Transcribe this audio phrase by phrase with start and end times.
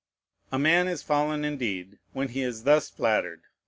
[0.51, 3.43] A man is fallen indeed, when he is thus flattered.